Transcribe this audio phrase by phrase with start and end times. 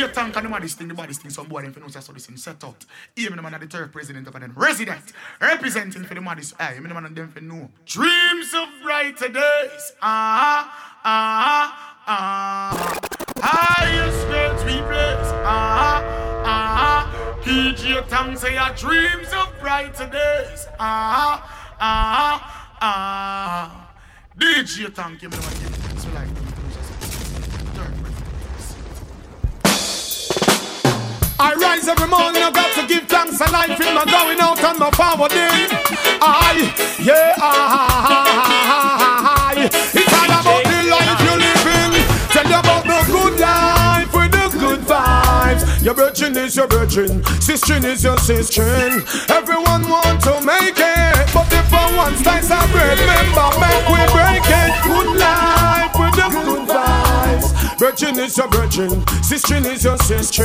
[0.00, 2.24] DJ Tank and the maddest thing, the baddest thing, some boy them know so this
[2.24, 2.86] thing set out.
[3.16, 6.74] Even the man at the third president of them resident, representing for the maddest, I
[6.74, 7.68] mean the man of them for know.
[7.84, 12.98] Dreams of brighter days, ah, ah, ah.
[13.42, 16.02] Highest grades we place, ah,
[16.46, 17.40] ah.
[17.44, 23.92] DJ Tank say your dreams of brighter days, ah, ah, ah.
[24.38, 26.39] DJ Tank, give me one, give me like.
[31.42, 34.62] I rise every morning, I got to give thanks and life in my going out
[34.62, 35.70] and my forwarding.
[36.20, 36.68] I,
[37.00, 41.96] yeah, I, it's all about the life you live in.
[42.28, 45.64] Tell you about the good life with the good vibes.
[45.82, 49.00] Your virgin is your virgin, sister is your sister.
[49.32, 53.96] Everyone want to make it, but if for one slice of bread, remember, make we
[54.12, 54.76] break it.
[54.84, 57.48] Good life with the good vibes.
[57.80, 60.44] Virgin is your virgin, sister is your sister.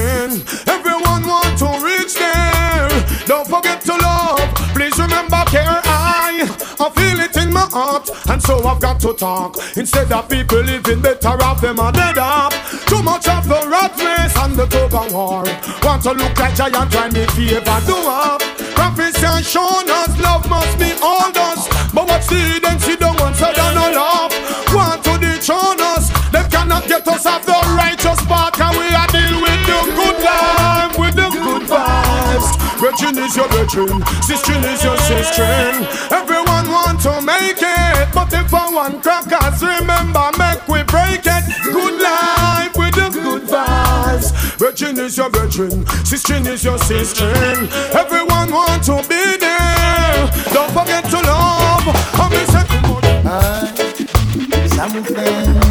[0.72, 2.88] Everyone want to reach there.
[3.28, 4.40] Don't forget to love.
[4.72, 5.82] Please remember care.
[5.84, 6.48] I,
[6.80, 9.58] I feel it in my heart, and so I've got to talk.
[9.76, 12.54] Instead of people living better off, them are dead up.
[12.88, 15.44] Too much of the rat race and the tug war.
[15.84, 18.40] Want to look like giant, try me favor, do up.
[18.80, 21.68] Prophets have shown us love must be all us.
[21.92, 24.32] But what's the then see don't want to done no love.
[24.74, 25.15] Want to
[26.66, 28.60] cannot get us off the righteous path.
[28.60, 32.48] And we are deal with the good life, with the good vibes.
[32.82, 35.46] Virgin is your virgin, sister is your sister.
[36.12, 41.44] Everyone want to make it, but if I want crackers, remember make we break it.
[41.64, 44.34] Good life with the good vibes.
[44.58, 47.32] Virgin is your virgin, sister is your sister.
[47.94, 50.30] Everyone want to be there.
[50.54, 51.84] Don't forget to love.
[53.28, 53.75] I'm
[54.88, 55.66] second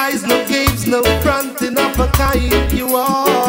[0.00, 2.72] lies, no games, no fronting of a kind.
[2.72, 3.39] You always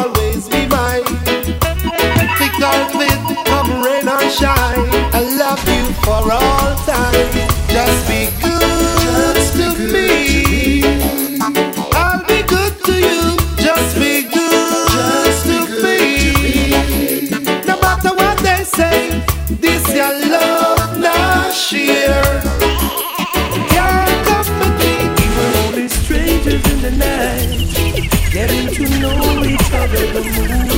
[30.24, 30.71] each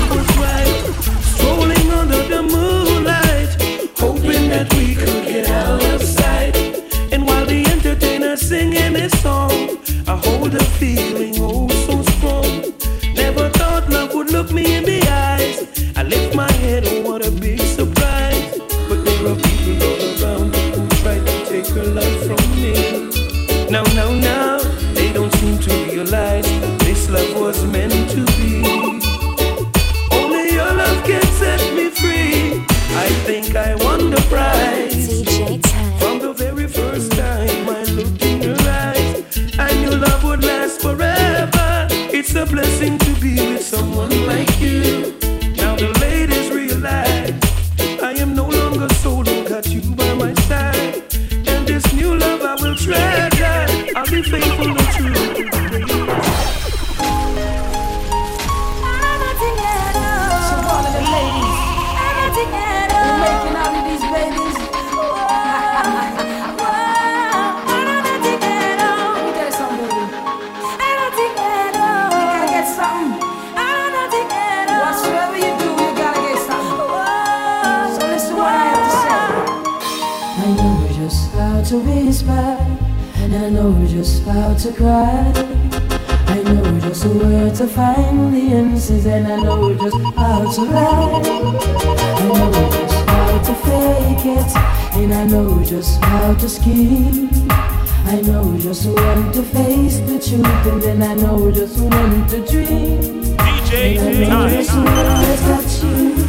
[99.54, 103.36] when face the truth, and then I know just when to dream.
[103.36, 106.26] DJ and I know just where to touch you,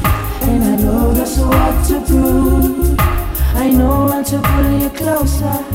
[0.49, 2.99] and I know just what to prove.
[3.55, 5.65] I know when to pull you closer,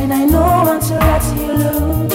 [0.00, 2.11] and I know when to let you lose.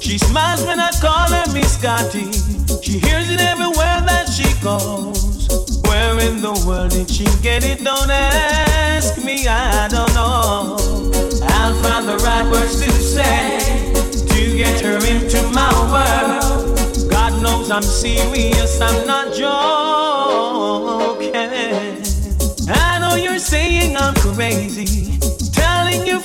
[0.00, 2.30] She smiles when I call her Miss Scotty.
[2.82, 5.48] She hears it everywhere that she goes.
[5.88, 7.82] Where in the world did she get it?
[7.82, 10.76] Don't ask me, I don't know.
[11.48, 13.58] I'll find the right words to say
[14.28, 17.10] to get her into my world.
[17.10, 21.34] God knows I'm serious, I'm not joking.
[22.68, 25.18] I know you're saying I'm crazy,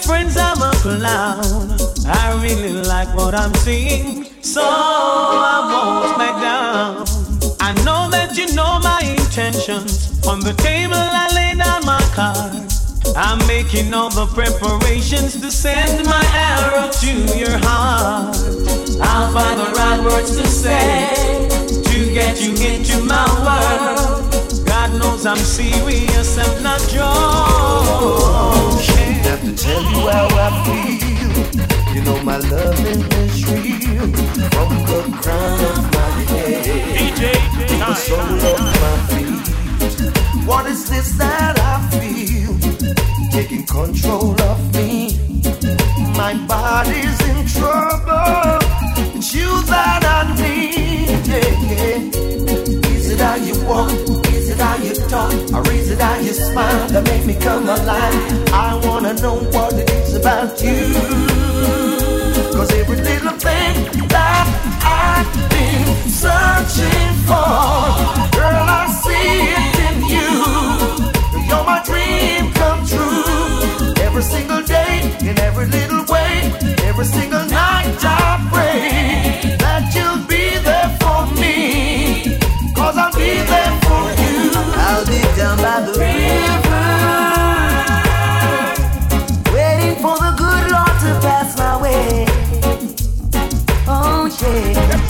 [0.10, 1.78] friends I'm a clown.
[2.08, 7.06] I really like what I'm seeing, so I won't back down.
[7.62, 10.20] I know that you know my intentions.
[10.26, 12.74] On the table, I lay down my cards.
[13.16, 18.36] I'm making all the preparations to send my arrow to your heart.
[19.10, 21.48] I'll find the right words to say
[21.90, 24.26] to get you into my world.
[24.66, 28.99] God knows I'm serious, I'm not joking.
[29.28, 31.96] Have to tell you how I feel.
[31.96, 34.08] You know my loving is real.
[34.54, 37.22] From the crown of my head DJ,
[37.68, 40.46] to the sole of my feet.
[40.48, 42.54] What is this that I feel?
[43.32, 44.39] Taking control
[55.90, 58.54] a reason that you smile that make me come alive.
[58.54, 60.94] I wanna know what it is about you.
[62.54, 64.46] Cause every little thing that
[64.84, 67.50] I've been searching for,
[68.38, 70.32] girl, I see it in you.
[71.48, 73.94] You're my dream come true.
[74.06, 76.52] Every single day, in every little way,
[76.84, 82.38] every single night I pray that you'll be there for me.
[82.76, 84.49] Cause I'll be there for you.
[84.92, 86.88] I'll be down by the river,
[89.54, 92.26] waiting for the good Lord to pass my way.
[93.88, 95.09] Oh, yeah.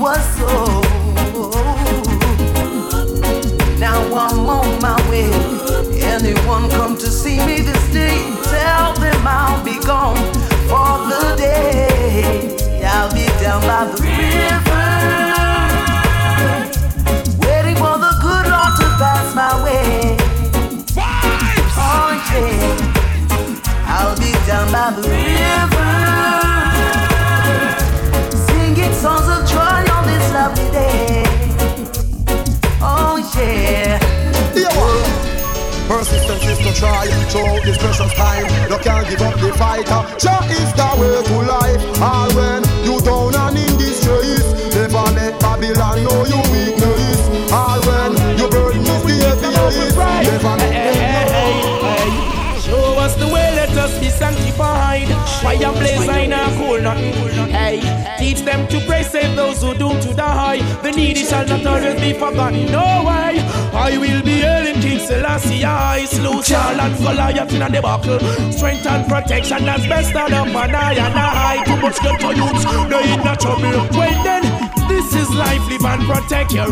[0.00, 0.48] Was so.
[3.78, 5.28] Now I'm on my way.
[6.00, 8.16] Anyone come to see me this day?
[8.44, 10.16] Tell them I'll be gone
[10.70, 12.56] for the day.
[12.82, 14.69] I'll be down by the river,
[36.10, 38.42] Persistence is to try throughout this precious time.
[38.68, 39.86] You can't give up the fight.
[40.18, 42.02] Jah is the way to life.
[42.02, 44.42] All when you down and in distress,
[44.74, 47.52] never let Babylon know you weakness.
[47.52, 50.98] All when you burden is the heaviest, never let them
[51.30, 52.60] know.
[52.60, 55.06] Show us the way, let us be sanctified.
[55.42, 57.14] Fire blaze, I not cool nothing.
[57.50, 57.78] Hey,
[58.18, 60.58] teach them to pray, save those who doomed to die.
[60.82, 62.66] The needy shall not always be forgotten.
[62.66, 63.38] No way.
[63.80, 65.64] I will be hailing King Selassie.
[65.64, 68.20] I slew and Goliath in a debacle.
[68.52, 71.64] Strength and protection that's best of an eye and eye.
[71.64, 73.98] Too much get to youths, they in a trouble.
[73.98, 74.44] Wait then.
[74.86, 76.68] This is life, live and protect your.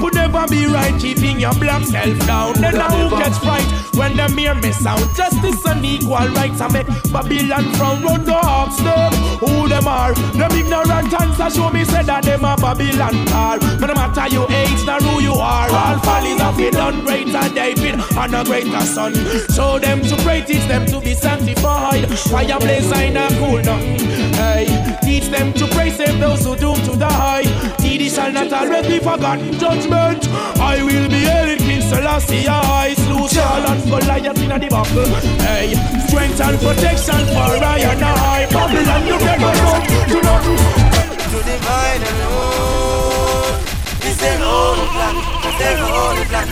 [0.00, 2.52] Could never be right, keeping your black self down.
[2.60, 5.00] Then now who gets fright when the mere miss out?
[5.16, 10.14] Justice and equal rights, I make Babylon from road to ask them who them are.
[10.40, 13.58] Them ignorant answer show me say that them a Babylon car.
[13.80, 17.46] But no matter your age, nor who you are, all follies have been done greater
[17.54, 19.14] David and a greater son.
[19.54, 22.06] Show them to pray, teach them to be sanctified.
[22.30, 24.19] Fire blaze, I not cool nothing.
[24.60, 27.44] Hey, teach them to pray, save those who doom to die.
[27.80, 28.50] Needy shall not
[28.86, 29.58] be forgotten.
[29.58, 30.28] Judgment,
[30.60, 32.46] I will be hailing King Selassie.
[32.46, 35.08] I slew Saul and Goliath in a debacle.
[35.48, 35.72] Hey,
[36.06, 38.46] strength and protection for I and I.
[38.52, 39.80] Babylon, you never know.
[40.12, 43.64] Do not to divine alone.
[44.04, 45.16] It's their holy plan,
[45.48, 46.48] it's their holy plan.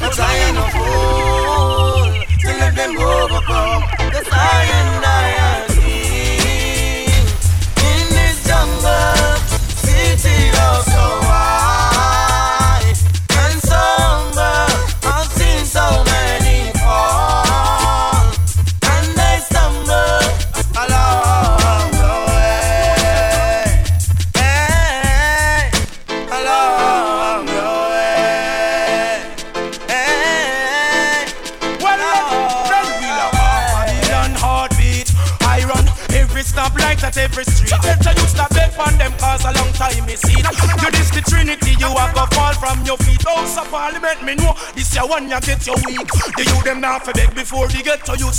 [0.00, 2.10] But I am a fool
[2.42, 4.02] to let them overcome.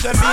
[0.03, 0.32] Beg before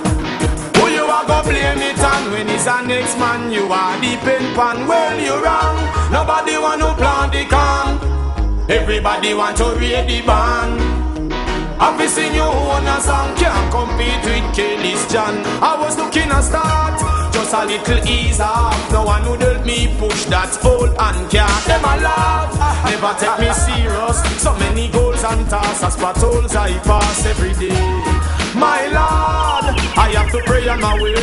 [11.81, 15.41] I've sing your own a song, can't compete with Kelly's John.
[15.65, 17.01] I was looking a start,
[17.33, 18.91] just a little ease off.
[18.91, 22.53] No one would help me push that old and can't them a laugh.
[22.85, 24.21] Never take me serious.
[24.37, 27.73] So many goals and tasks, as patrols I pass every day.
[28.53, 31.13] My Lord, I have to pray on my way.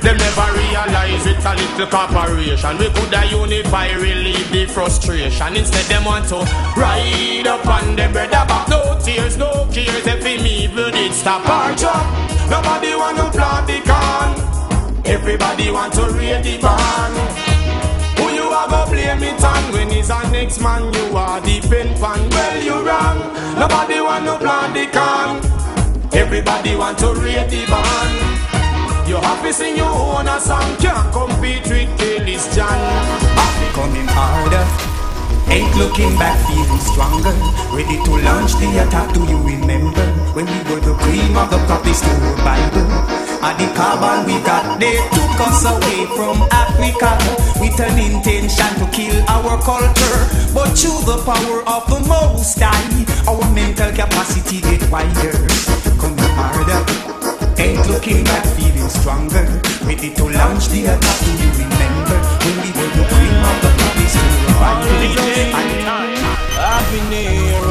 [0.00, 2.78] Them never realize it's a little corporation.
[2.78, 5.56] We could have unify, relieve the frustration.
[5.56, 6.44] Instead, them want to
[6.76, 8.68] ride up on them brother back.
[8.68, 10.06] No tears, no cares.
[10.06, 12.04] If him even did stop our job,
[12.50, 15.04] nobody want to plant the corn.
[15.06, 16.56] Everybody want to raid the
[18.36, 20.82] you are go blame it on when he's a next man?
[20.92, 22.28] You are the pen pan.
[22.30, 23.18] Well, you wrong.
[23.58, 25.55] Nobody want to plant the corn.
[26.16, 29.06] Everybody want to raid the barn.
[29.06, 32.72] You happy sing your own a song, can't compete with Kelly's John.
[32.72, 34.64] I'm becoming harder.
[35.52, 37.36] Ain't looking back, feeling stronger.
[37.68, 39.12] Ready to launch the attack.
[39.12, 41.84] Do you remember when we were the cream of the crop?
[41.84, 43.35] This new Bible.
[43.42, 47.16] And the carbon we got, they took us away from Africa
[47.60, 50.18] with an intention to kill our culture.
[50.54, 55.32] But through the power of the Most High, our mental capacity get wider.
[56.00, 56.80] Come harder.
[57.60, 59.46] Ain't looking back, feeling stronger.
[59.84, 61.18] Ready to launch the attack.
[61.24, 63.96] Do you remember when we were the cream of the crop?
[64.04, 64.16] Is
[66.58, 67.65] I've been here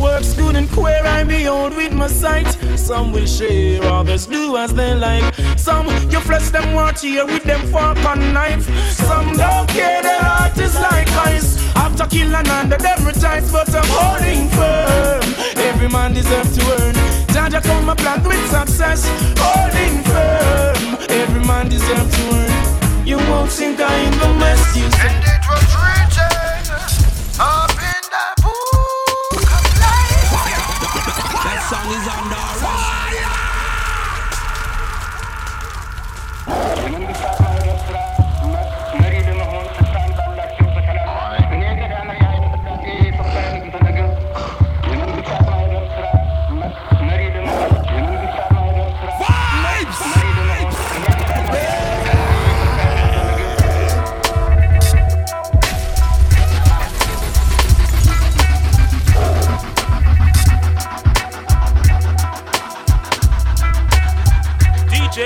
[0.00, 2.48] Works good and queer, I behold with my sight.
[2.76, 5.34] Some will share, others do as they like.
[5.56, 8.64] Some you flesh them want here with them fork and knife.
[8.92, 11.58] Some don't care, their heart is like ice.
[11.76, 15.34] After killing under them retires, but I'm holding firm.
[15.56, 16.94] Every man deserves to earn.
[17.32, 20.98] Jah Jah come a plant with success, holding firm.
[21.10, 23.06] Every man deserves to earn.
[23.06, 25.33] You won't sink in the mess you said.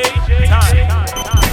[0.03, 1.48] DJ time.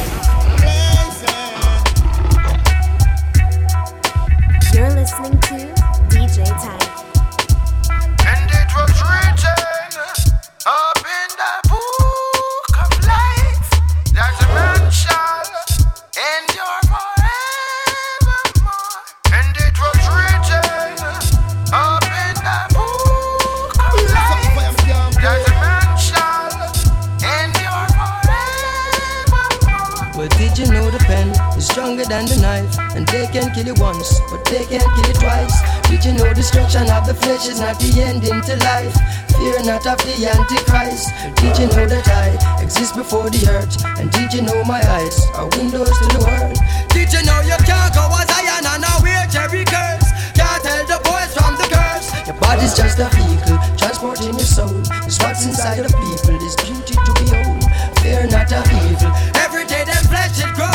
[37.47, 38.95] is not the ending to life.
[39.37, 41.13] Fear not of the Antichrist.
[41.37, 43.77] Teaching know that I exist before the earth.
[43.99, 46.57] And teaching know my eyes are windows to the world.
[46.89, 50.07] Did you know you can't go as I am and now we're cherry curse.
[50.33, 52.09] Can't tell the boys from the curse.
[52.25, 54.81] Your body's just a vehicle, transporting your soul.
[55.05, 57.61] It's what's inside of people, is beauty to behold.
[58.01, 59.11] Fear not of evil.
[59.43, 60.74] Every day them flesh it grows.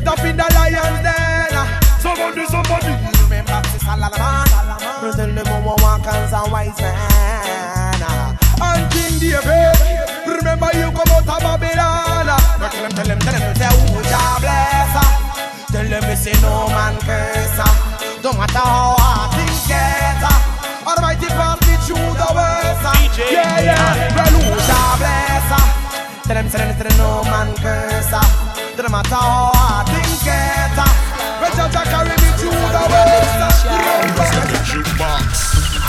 [0.00, 1.52] Sit up in the lion's den.
[2.00, 2.96] Somebody, somebody.
[3.20, 4.48] Remember Solomon.
[5.04, 8.00] We tell them how one comes a wise man.
[8.64, 9.76] And King David.
[10.24, 12.32] Remember you come out of Babylon.
[12.32, 14.96] We Tell them, tell them, tell them, say who Jah bless.
[15.68, 17.60] Tell them we say no man curse.
[18.24, 20.16] Don't matter how hard things get.
[20.80, 22.88] Almighty the through the worst.
[23.20, 24.16] Yeah, yeah.
[24.16, 26.24] Well, who Jah bless.
[26.24, 28.16] Tell them, tell them, tell them no man curse.
[28.80, 29.59] Don't matter how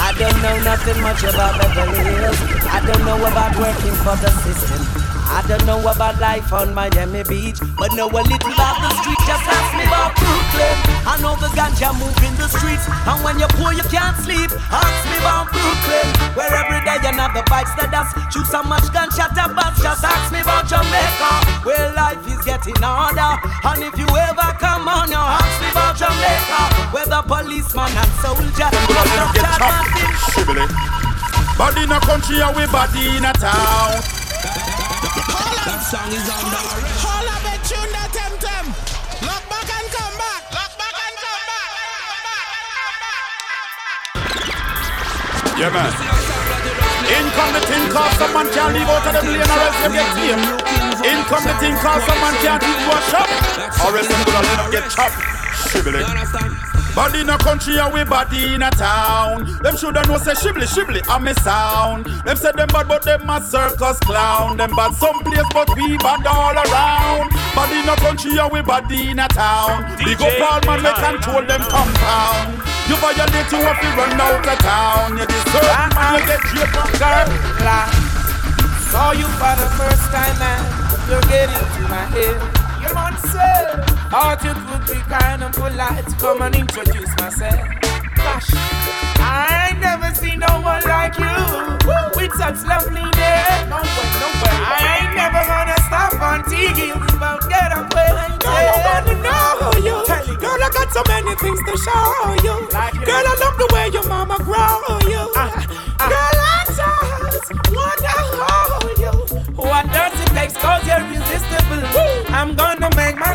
[0.04, 2.40] I don't know nothing much about Beverly Hills.
[2.66, 5.01] I don't know about working for the system.
[5.32, 9.22] I don't know about life on Miami Beach, but know a little about the street.
[9.24, 10.76] Just ask me about Brooklyn.
[11.08, 14.52] I know the ganja move in the streets, and when you're poor you can't sleep.
[14.68, 18.12] Ask me about Brooklyn, where every day another bites the dust.
[18.28, 19.80] Shoot so much gunshot a bust.
[19.80, 21.32] Just ask me about Jamaica,
[21.64, 23.40] where life is getting harder.
[23.40, 28.12] And if you ever come on, you ask me about Jamaica, where the policeman and
[28.20, 29.80] soldier must have shot.
[31.56, 34.21] Body in a country and we body in a town.
[34.42, 36.58] That song is on the
[37.06, 38.66] Hold up and tune that tem tem.
[39.22, 40.42] Look back and come back.
[40.50, 41.70] Look back and come back.
[45.62, 45.94] Yeah, man.
[47.06, 49.78] In come the thing cause some man can't leave out of the lane or else
[49.86, 50.42] them get tame.
[51.06, 53.30] In come the thing cause some man can't eat to a shop
[53.86, 55.22] or else them gonna let them get chopped.
[55.70, 56.71] Shibboleth.
[56.96, 59.48] Body in a country and we body in a town.
[59.64, 62.06] Them shoulda know say shibli shibli I'm a sound.
[62.26, 64.58] Them say them bad but them a circus clown.
[64.58, 67.32] Them bad some place but we bad all around.
[67.56, 69.88] Body in a country and we body in a town.
[70.04, 72.60] Big up all man we control them compound.
[72.92, 75.18] You violate you have to run out of town.
[75.18, 75.96] You deserve uh-huh.
[75.96, 77.88] man you get jail from Girl,
[78.92, 80.62] saw you for the first time and
[81.08, 82.36] you're getting to my head.
[82.84, 87.08] You want to say, thought it would be kind of polite to come and introduce
[87.16, 87.64] myself.
[88.20, 88.52] Gosh,
[89.24, 91.32] I ain't never seen no one like you
[92.20, 93.72] with such loveliness.
[93.72, 94.58] No way, no way.
[94.68, 98.12] I ain't never gonna stop until you about get away.
[98.44, 99.96] Girl, I wanna know you.
[100.44, 102.68] Girl, I got so many things to show you.
[103.08, 105.01] Girl, I love the way your mama grow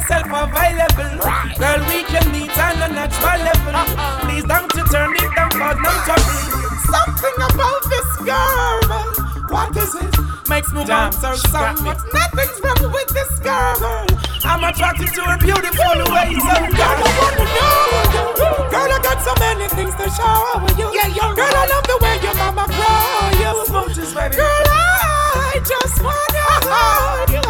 [0.08, 1.18] myself available.
[1.58, 3.74] Girl, we can meet on a natural level.
[3.74, 4.20] Uh-uh.
[4.20, 6.38] Please don't you turn it down, cause no trouble.
[6.86, 8.80] Something about this girl.
[9.50, 10.14] What is it?
[10.48, 11.98] Makes me want her so much.
[12.12, 14.06] Nothing's wrong with this girl.
[14.44, 16.38] I'm attracted to her beautiful ways.
[16.38, 18.70] Girl, I wanna know.
[18.70, 20.86] Girl, I got so many things to show you.
[20.94, 23.52] Yeah, girl, I love the way your mama grow you.
[24.36, 27.26] Girl, I just wanna uh-huh.
[27.26, 27.45] hold you.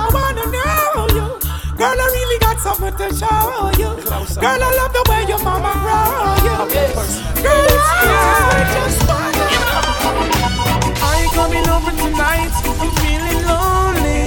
[2.66, 3.90] Something to show you.
[4.42, 6.56] Girl, I love the way your mama grow you.
[7.44, 7.66] Girl,
[8.02, 9.00] I just.
[11.06, 12.54] Are you coming over tonight?
[12.82, 14.26] I'm feeling lonely.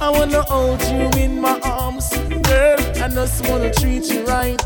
[0.00, 2.08] I wanna hold you in my arms,
[2.48, 2.78] girl.
[3.04, 4.62] I just wanna treat you right.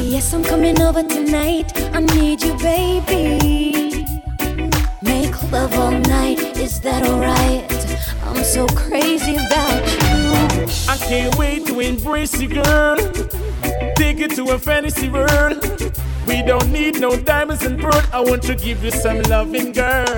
[0.00, 1.68] Yes, I'm coming over tonight.
[1.94, 4.06] I need you, baby.
[5.02, 6.40] Make love all night.
[6.56, 7.70] Is that alright?
[8.26, 10.01] I'm so crazy about you.
[10.88, 12.96] I can't wait to embrace you, girl.
[13.96, 15.60] Take it to a fantasy world.
[16.26, 18.00] We don't need no diamonds and pearl.
[18.12, 20.08] I want to give you some loving, girl.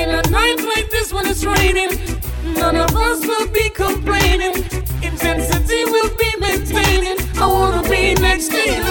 [0.00, 1.90] In a night like this when it's raining,
[2.54, 4.54] none of us will be complaining.
[5.02, 7.18] Intensity will be maintaining.
[7.38, 8.82] I wanna be next to you.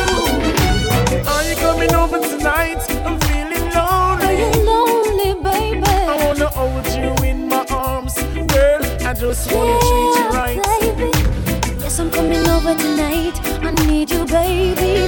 [1.27, 2.79] Are you coming over tonight?
[3.05, 4.37] I'm feeling Are lonely.
[4.39, 5.83] you lonely, baby?
[5.85, 8.15] I wanna hold you in my arms,
[8.53, 8.81] girl.
[9.07, 9.86] I just wanna treat
[12.67, 13.39] at night.
[13.63, 15.07] I need you, baby.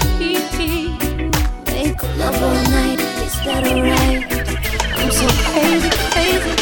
[1.68, 3.00] Make love all night.
[3.20, 4.24] Is that alright?
[4.96, 6.54] I'm so crazy, crazy.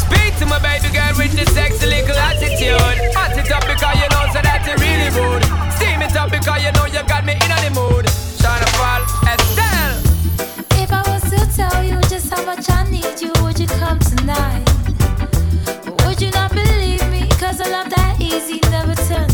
[0.00, 2.96] Speak to my baby girl with the sexy little attitude.
[3.12, 5.44] Hot it up because you know so that you really rude.
[5.76, 8.08] Steam it up because you know you got me in the mood.
[8.40, 10.00] Shine a fall, Estelle.
[10.80, 13.98] If I was to tell you just how much I need you, would you come
[13.98, 14.64] tonight?
[16.04, 17.28] Would you not believe me?
[17.36, 19.33] Cause I love that easy, never turns.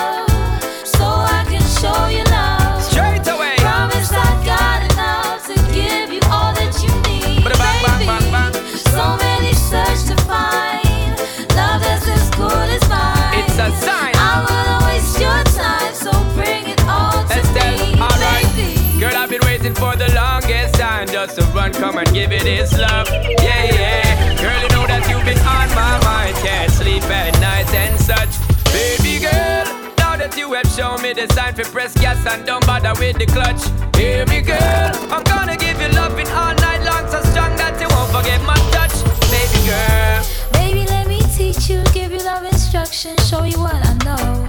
[23.41, 24.37] Yeah, yeah.
[24.37, 26.35] Girl, you know that you've been on my mind.
[26.45, 28.37] Can't sleep at night and such.
[28.69, 29.65] Baby girl,
[29.97, 33.17] now that you have shown me the sign for press gas and don't bother with
[33.17, 33.65] the clutch.
[33.97, 34.93] Hear me, girl.
[35.09, 38.61] I'm gonna give you loving all night long, so strong that you won't forget my
[38.69, 38.93] touch.
[39.33, 40.21] Baby girl.
[40.53, 44.45] Baby, let me teach you, give you love instruction, show you what I know.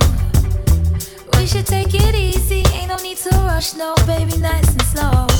[1.38, 5.32] We should take it easy, ain't no need to rush, no, baby, nice and slow.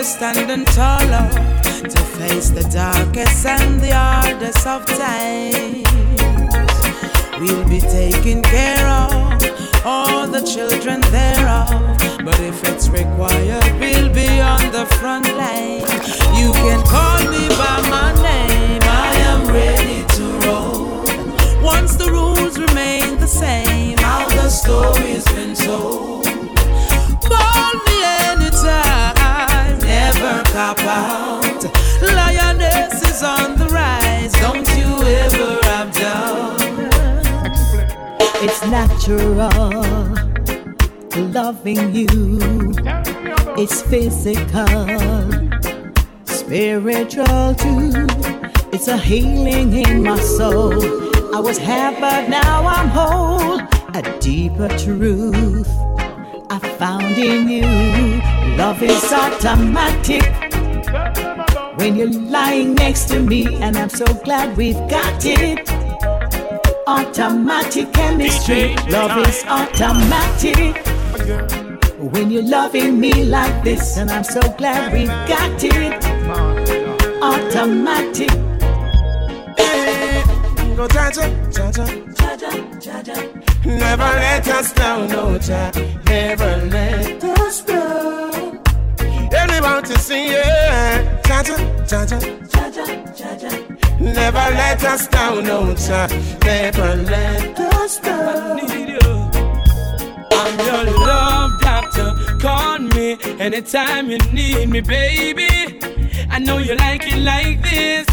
[0.00, 1.28] Be standing taller
[1.82, 5.84] to face the darkest and the hardest of times.
[7.38, 9.10] We'll be taking care of
[9.84, 11.98] all the children thereof.
[12.24, 15.84] But if it's required, we'll be on the front line.
[16.40, 21.62] You can call me by my name, I am ready to roll.
[21.62, 26.09] Once the rules remain the same, how the story's been told.
[30.60, 31.62] Cop out.
[32.02, 34.90] Lioness is on the rise, don't you
[35.24, 36.60] ever have doubt.
[38.44, 39.38] It's natural
[41.38, 42.10] loving you.
[43.62, 44.66] It's physical,
[46.24, 48.06] spiritual too.
[48.74, 50.74] It's a healing in my soul.
[51.34, 53.60] I was half, but now I'm whole.
[54.00, 55.72] A deeper truth
[56.56, 57.70] I found in you.
[58.58, 60.39] Love is automatic
[61.76, 65.68] when you're lying next to me, and I'm so glad we've got it
[66.90, 68.74] automatic chemistry.
[68.88, 70.76] Love is automatic.
[71.98, 76.04] When you're loving me like this, and I'm so glad we've got it.
[77.22, 78.30] Automatic.
[80.76, 81.70] Go Jah Jah,
[82.80, 83.16] Jaja,
[83.66, 85.70] Never let us down, no Jah.
[86.06, 88.60] Never let us down.
[89.32, 91.19] Everyone to see yeah.
[91.42, 96.06] Jah Jah, Jaja, Never let us down, no Jah.
[96.44, 98.60] Never let us down.
[100.32, 102.12] I'm your love doctor.
[102.40, 105.48] Call me anytime you need me, baby.
[106.30, 108.06] I know you like it like this.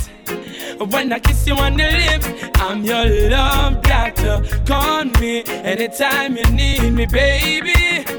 [0.79, 2.27] When I kiss you on the lips,
[2.61, 4.41] I'm your love doctor.
[4.65, 8.16] Call me anytime you need me, baby.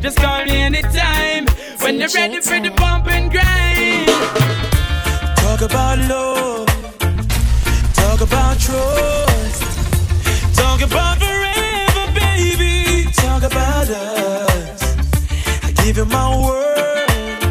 [0.00, 1.46] Just call me anytime
[1.82, 4.08] when you're ready for the bump and grind.
[5.36, 6.66] Talk about love.
[7.92, 9.62] Talk about trust.
[10.56, 13.10] Talk about forever, baby.
[13.12, 14.82] Talk about us.
[15.64, 17.50] I give you my word.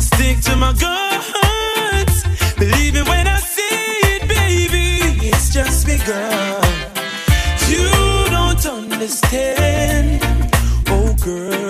[0.00, 2.22] Stick to my guns.
[2.56, 3.62] Believe it when I say
[4.14, 5.26] it, baby.
[5.26, 6.62] It's just begun.
[7.68, 7.90] You
[8.30, 10.22] don't understand,
[10.88, 11.63] oh girl.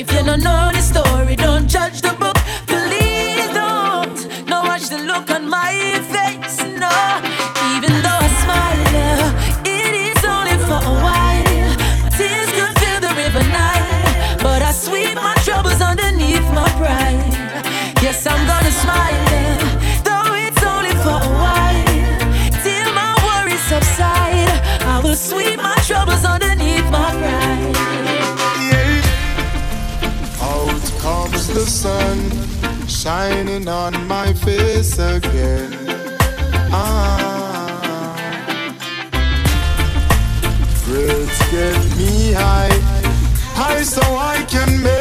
[0.00, 0.79] If you don't know
[33.00, 35.72] shining on my face again.
[36.70, 38.12] Ah,
[40.84, 42.78] grades get me high,
[43.54, 44.99] high so I can meditate.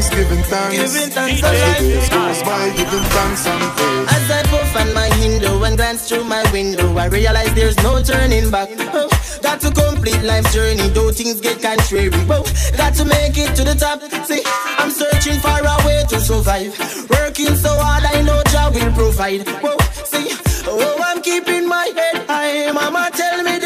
[0.00, 0.76] Thanks, giving thanks.
[0.76, 4.08] Giving thanks As the days goes by, giving thanks and praise.
[4.08, 8.02] As I puff on my window and glance through my window, I realize there's no
[8.02, 8.68] turning back.
[8.94, 9.08] Oh,
[9.42, 12.10] got to complete life's journey, though things get contrary.
[12.10, 12.44] Whoa,
[12.76, 14.00] got to make it to the top.
[14.26, 14.42] See,
[14.78, 16.78] I'm searching for a way to survive.
[17.10, 19.48] Working so hard, I know job will provide.
[19.62, 20.28] Whoa, see,
[20.66, 22.70] oh, I'm keeping my head high.
[22.72, 23.57] Mama tell me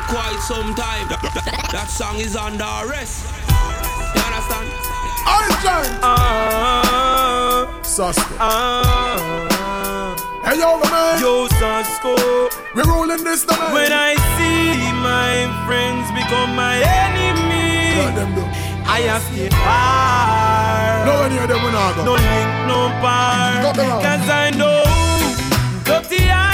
[0.00, 1.08] for quite some time.
[1.08, 3.24] That, that- that song is under arrest.
[4.14, 4.68] You understand?
[6.02, 8.36] Ah, Susko.
[8.40, 10.16] ah.
[10.44, 11.20] Hey yo, man.
[11.20, 12.14] Yo, Sasko.
[12.74, 13.72] We're rolling this down.
[13.72, 18.42] When I see my friends become my enemies, What them do?
[18.88, 21.06] I have stay far.
[21.06, 22.04] No one hear them when I go.
[22.04, 23.62] No link, no bar.
[23.62, 23.76] Cut.
[23.76, 24.82] Cause I know
[25.84, 26.49] dirty heart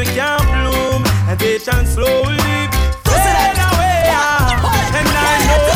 [0.00, 2.40] we can't bloom, and they shall slowly
[3.04, 4.08] fade away.
[4.96, 5.68] And I know.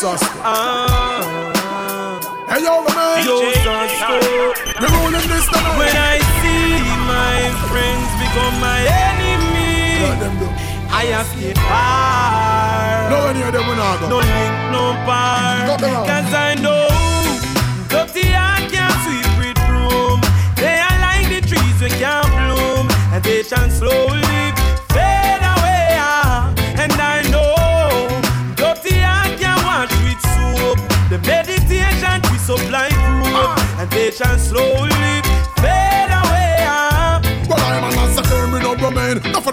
[0.00, 0.56] Susko.
[2.50, 3.24] Hey yo, man.
[3.24, 4.16] Yo, Sasko.
[4.80, 5.72] We're rolling this down.
[5.80, 6.76] When I see
[7.08, 7.40] my
[7.72, 10.46] friends become my enemies, What them do?
[10.92, 13.08] I have stay far.
[13.08, 14.08] No one hear them when I go.
[14.12, 15.66] No link, no bar.
[15.68, 16.06] Cut them out.
[16.06, 16.90] Cause I know
[17.88, 18.59] dirty heart
[23.20, 24.52] bloom, and they shall slowly
[24.88, 25.96] fade away.
[25.98, 26.52] ah.
[26.78, 28.08] And I know
[28.56, 30.78] dirty heart can't wash with soap.
[31.10, 32.92] The meditation twist up like
[33.78, 34.89] and they shall slowly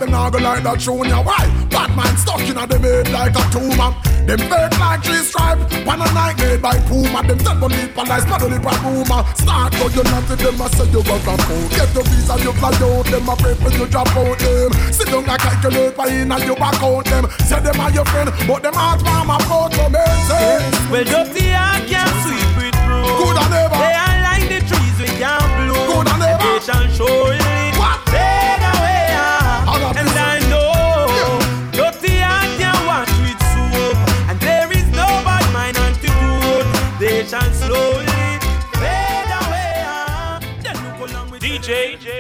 [0.08, 1.22] them now go like that ya.
[1.22, 1.46] Why?
[1.70, 3.92] Batman stuck in a them head like a tumor.
[4.28, 5.60] Them fake like three stripe.
[5.86, 7.24] One a night made by Puma.
[7.24, 9.22] Them tell me leap and lies, paddle leap and boomer.
[9.36, 11.68] Start go you not them, I say you got a phone.
[11.72, 13.06] Get the visa, you fly out.
[13.08, 14.72] Them a pray for you drop out them.
[14.92, 17.28] Sit down and calculate why in and you back out them.
[17.48, 20.04] Say them are your friend, but them heart warm up out to me.
[20.92, 23.12] Well, dirty heart can't sweep with broom.
[23.20, 23.76] Good and ever.
[23.76, 25.88] They are like the trees we can't bloom.
[25.88, 26.44] Good and ever.
[26.44, 27.67] They shall surely